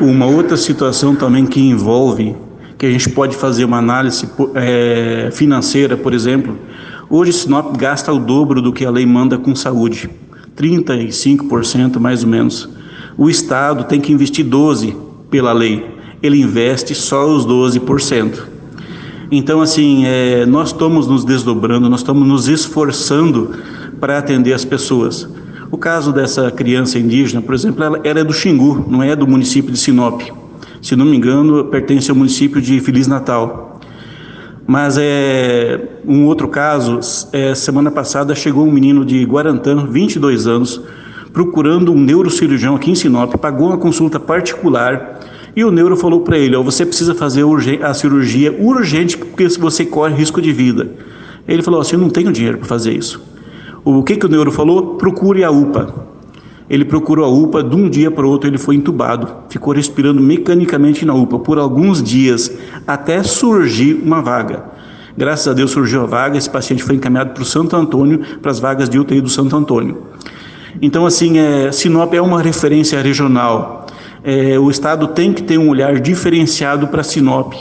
Uma 0.00 0.26
outra 0.26 0.56
situação 0.56 1.16
também 1.16 1.44
que 1.44 1.60
envolve, 1.60 2.36
que 2.78 2.86
a 2.86 2.90
gente 2.90 3.08
pode 3.10 3.36
fazer 3.36 3.64
uma 3.64 3.78
análise 3.78 4.28
é, 4.54 5.28
financeira, 5.32 5.96
por 5.96 6.14
exemplo, 6.14 6.56
hoje 7.10 7.32
Sinop 7.32 7.76
gasta 7.76 8.12
o 8.12 8.18
dobro 8.20 8.62
do 8.62 8.72
que 8.72 8.84
a 8.84 8.90
lei 8.90 9.04
manda 9.04 9.36
com 9.36 9.56
saúde, 9.56 10.08
35% 10.56 11.98
mais 11.98 12.22
ou 12.22 12.30
menos. 12.30 12.68
O 13.16 13.28
Estado 13.28 13.84
tem 13.84 14.00
que 14.00 14.12
investir 14.12 14.46
12% 14.46 14.94
pela 15.28 15.52
lei, 15.52 15.84
ele 16.22 16.40
investe 16.40 16.94
só 16.94 17.28
os 17.28 17.44
12%. 17.44 18.38
Então, 19.32 19.60
assim, 19.60 20.04
é, 20.06 20.46
nós 20.46 20.68
estamos 20.68 21.08
nos 21.08 21.24
desdobrando, 21.24 21.90
nós 21.90 22.00
estamos 22.00 22.26
nos 22.26 22.46
esforçando 22.46 23.50
para 24.00 24.16
atender 24.16 24.52
as 24.52 24.64
pessoas. 24.64 25.28
O 25.70 25.76
caso 25.76 26.12
dessa 26.12 26.50
criança 26.50 26.98
indígena, 26.98 27.42
por 27.42 27.54
exemplo, 27.54 27.84
ela, 27.84 28.00
ela, 28.02 28.20
é 28.20 28.24
do 28.24 28.32
Xingu, 28.32 28.86
não 28.88 29.02
é 29.02 29.14
do 29.14 29.26
município 29.26 29.70
de 29.70 29.78
Sinop. 29.78 30.22
Se 30.80 30.96
não 30.96 31.04
me 31.04 31.16
engano, 31.16 31.64
pertence 31.66 32.10
ao 32.10 32.16
município 32.16 32.60
de 32.60 32.80
Feliz 32.80 33.06
Natal. 33.06 33.78
Mas 34.66 34.96
é 34.98 35.80
um 36.06 36.26
outro 36.26 36.48
caso, 36.48 37.00
é, 37.32 37.54
semana 37.54 37.90
passada 37.90 38.34
chegou 38.34 38.66
um 38.66 38.72
menino 38.72 39.04
de 39.04 39.24
Guarantã, 39.24 39.86
22 39.86 40.46
anos, 40.46 40.80
procurando 41.32 41.92
um 41.92 42.00
neurocirurgião 42.00 42.76
aqui 42.76 42.90
em 42.90 42.94
Sinop, 42.94 43.34
pagou 43.36 43.68
uma 43.68 43.78
consulta 43.78 44.18
particular 44.18 45.20
e 45.54 45.64
o 45.64 45.70
neuro 45.70 45.96
falou 45.96 46.20
para 46.20 46.38
ele: 46.38 46.56
ó, 46.56 46.62
você 46.62 46.86
precisa 46.86 47.14
fazer 47.14 47.44
a 47.82 47.92
cirurgia 47.92 48.52
urgente 48.52 49.18
porque 49.18 49.48
você 49.48 49.84
corre 49.84 50.14
risco 50.14 50.40
de 50.40 50.52
vida. 50.52 50.92
Ele 51.46 51.62
falou 51.62 51.80
assim: 51.80 51.96
eu 51.96 52.00
não 52.00 52.10
tenho 52.10 52.32
dinheiro 52.32 52.58
para 52.58 52.66
fazer 52.66 52.92
isso. 52.92 53.20
O 53.90 54.02
que, 54.02 54.16
que 54.16 54.26
o 54.26 54.28
neuro 54.28 54.52
falou? 54.52 54.96
Procure 54.96 55.42
a 55.42 55.50
UPA. 55.50 55.94
Ele 56.68 56.84
procurou 56.84 57.24
a 57.24 57.28
UPA, 57.28 57.64
de 57.64 57.74
um 57.74 57.88
dia 57.88 58.10
para 58.10 58.26
o 58.26 58.28
outro 58.28 58.50
ele 58.50 58.58
foi 58.58 58.74
entubado, 58.74 59.26
ficou 59.48 59.72
respirando 59.72 60.20
mecanicamente 60.20 61.06
na 61.06 61.14
UPA 61.14 61.38
por 61.38 61.58
alguns 61.58 62.02
dias, 62.02 62.52
até 62.86 63.22
surgir 63.22 63.94
uma 63.94 64.20
vaga. 64.20 64.64
Graças 65.16 65.48
a 65.48 65.54
Deus 65.54 65.70
surgiu 65.70 66.02
a 66.02 66.06
vaga, 66.06 66.36
esse 66.36 66.50
paciente 66.50 66.82
foi 66.82 66.96
encaminhado 66.96 67.30
para 67.30 67.42
o 67.42 67.46
Santo 67.46 67.74
Antônio, 67.74 68.20
para 68.42 68.50
as 68.50 68.60
vagas 68.60 68.90
de 68.90 68.98
UTI 68.98 69.22
do 69.22 69.30
Santo 69.30 69.56
Antônio. 69.56 70.02
Então, 70.82 71.06
assim, 71.06 71.38
é, 71.38 71.72
Sinop 71.72 72.12
é 72.12 72.20
uma 72.20 72.42
referência 72.42 73.00
regional. 73.00 73.86
É, 74.22 74.58
o 74.58 74.70
Estado 74.70 75.08
tem 75.08 75.32
que 75.32 75.42
ter 75.42 75.56
um 75.56 75.70
olhar 75.70 75.98
diferenciado 75.98 76.88
para 76.88 77.02
Sinop. 77.02 77.54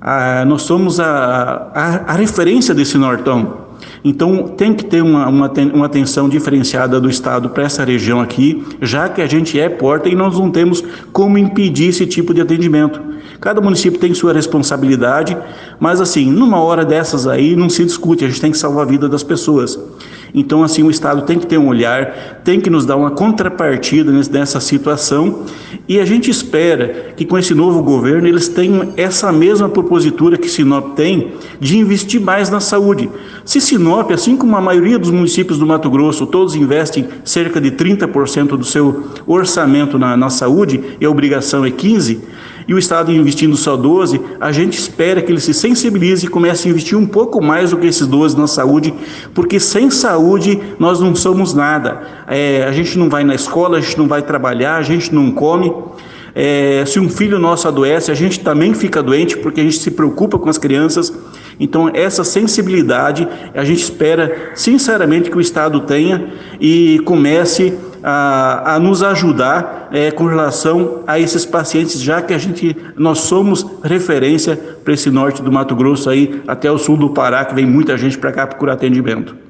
Ah, 0.00 0.44
nós 0.46 0.62
somos 0.62 1.00
a, 1.00 1.72
a, 1.74 2.12
a 2.12 2.12
referência 2.12 2.72
desse 2.72 2.96
Nortão. 2.96 3.67
Então, 4.04 4.48
tem 4.48 4.74
que 4.74 4.84
ter 4.84 5.02
uma, 5.02 5.28
uma, 5.28 5.52
uma 5.74 5.86
atenção 5.86 6.28
diferenciada 6.28 7.00
do 7.00 7.08
Estado 7.08 7.50
para 7.50 7.64
essa 7.64 7.84
região 7.84 8.20
aqui, 8.20 8.64
já 8.80 9.08
que 9.08 9.20
a 9.20 9.26
gente 9.26 9.58
é 9.58 9.68
porta 9.68 10.08
e 10.08 10.14
nós 10.14 10.38
não 10.38 10.50
temos 10.50 10.82
como 11.12 11.38
impedir 11.38 11.88
esse 11.88 12.06
tipo 12.06 12.32
de 12.32 12.40
atendimento. 12.40 13.00
Cada 13.40 13.60
município 13.60 14.00
tem 14.00 14.12
sua 14.14 14.32
responsabilidade, 14.32 15.36
mas 15.78 16.00
assim, 16.00 16.30
numa 16.30 16.60
hora 16.60 16.84
dessas 16.84 17.26
aí 17.26 17.54
não 17.54 17.68
se 17.68 17.84
discute, 17.84 18.24
a 18.24 18.28
gente 18.28 18.40
tem 18.40 18.50
que 18.50 18.58
salvar 18.58 18.84
a 18.84 18.88
vida 18.88 19.08
das 19.08 19.22
pessoas. 19.22 19.78
Então, 20.34 20.62
assim, 20.62 20.82
o 20.82 20.90
Estado 20.90 21.22
tem 21.22 21.38
que 21.38 21.46
ter 21.46 21.58
um 21.58 21.68
olhar, 21.68 22.40
tem 22.44 22.60
que 22.60 22.70
nos 22.70 22.84
dar 22.84 22.96
uma 22.96 23.10
contrapartida 23.10 24.12
nessa 24.30 24.60
situação 24.60 25.44
e 25.88 25.98
a 25.98 26.04
gente 26.04 26.30
espera 26.30 27.12
que 27.16 27.24
com 27.24 27.38
esse 27.38 27.54
novo 27.54 27.82
governo 27.82 28.28
eles 28.28 28.48
tenham 28.48 28.92
essa 28.96 29.32
mesma 29.32 29.68
propositura 29.68 30.36
que 30.36 30.48
Sinop 30.48 30.94
tem 30.94 31.32
de 31.58 31.78
investir 31.78 32.20
mais 32.20 32.50
na 32.50 32.60
saúde. 32.60 33.10
Se 33.44 33.60
Sinop, 33.60 34.10
assim 34.10 34.36
como 34.36 34.56
a 34.56 34.60
maioria 34.60 34.98
dos 34.98 35.10
municípios 35.10 35.58
do 35.58 35.66
Mato 35.66 35.90
Grosso, 35.90 36.26
todos 36.26 36.54
investem 36.54 37.08
cerca 37.24 37.60
de 37.60 37.70
30% 37.70 38.48
do 38.48 38.64
seu 38.64 39.04
orçamento 39.26 39.98
na, 39.98 40.16
na 40.16 40.30
saúde 40.30 40.96
e 41.00 41.04
a 41.04 41.10
obrigação 41.10 41.64
é 41.64 41.70
15%, 41.70 42.18
e 42.68 42.74
o 42.74 42.78
Estado 42.78 43.10
investindo 43.10 43.56
só 43.56 43.78
12, 43.78 44.20
a 44.38 44.52
gente 44.52 44.78
espera 44.78 45.22
que 45.22 45.32
ele 45.32 45.40
se 45.40 45.54
sensibilize 45.54 46.26
e 46.26 46.28
comece 46.28 46.68
a 46.68 46.70
investir 46.70 46.98
um 46.98 47.06
pouco 47.06 47.42
mais 47.42 47.70
do 47.70 47.78
que 47.78 47.86
esses 47.86 48.06
12 48.06 48.36
na 48.36 48.46
saúde, 48.46 48.92
porque 49.32 49.58
sem 49.58 49.90
saúde 49.90 50.60
nós 50.78 51.00
não 51.00 51.14
somos 51.14 51.54
nada. 51.54 52.02
É, 52.26 52.64
a 52.64 52.72
gente 52.72 52.98
não 52.98 53.08
vai 53.08 53.24
na 53.24 53.34
escola, 53.34 53.78
a 53.78 53.80
gente 53.80 53.96
não 53.96 54.06
vai 54.06 54.20
trabalhar, 54.20 54.76
a 54.76 54.82
gente 54.82 55.14
não 55.14 55.30
come. 55.30 55.72
É, 56.40 56.84
se 56.86 57.00
um 57.00 57.08
filho 57.08 57.36
nosso 57.36 57.66
adoece, 57.66 58.12
a 58.12 58.14
gente 58.14 58.38
também 58.38 58.72
fica 58.72 59.02
doente 59.02 59.36
porque 59.36 59.60
a 59.60 59.64
gente 59.64 59.78
se 59.78 59.90
preocupa 59.90 60.38
com 60.38 60.48
as 60.48 60.56
crianças. 60.56 61.12
Então, 61.58 61.90
essa 61.92 62.22
sensibilidade 62.22 63.26
a 63.52 63.64
gente 63.64 63.82
espera 63.82 64.52
sinceramente 64.54 65.32
que 65.32 65.36
o 65.36 65.40
Estado 65.40 65.80
tenha 65.80 66.28
e 66.60 67.00
comece 67.04 67.76
a, 68.04 68.76
a 68.76 68.78
nos 68.78 69.02
ajudar 69.02 69.88
é, 69.90 70.12
com 70.12 70.26
relação 70.26 71.02
a 71.08 71.18
esses 71.18 71.44
pacientes, 71.44 72.00
já 72.00 72.22
que 72.22 72.32
a 72.32 72.38
gente 72.38 72.76
nós 72.96 73.18
somos 73.18 73.66
referência 73.82 74.56
para 74.84 74.94
esse 74.94 75.10
norte 75.10 75.42
do 75.42 75.50
Mato 75.50 75.74
Grosso 75.74 76.08
aí 76.08 76.40
até 76.46 76.70
o 76.70 76.78
sul 76.78 76.96
do 76.96 77.10
Pará, 77.10 77.44
que 77.44 77.52
vem 77.52 77.66
muita 77.66 77.98
gente 77.98 78.16
para 78.16 78.30
cá 78.30 78.46
procurar 78.46 78.74
atendimento. 78.74 79.47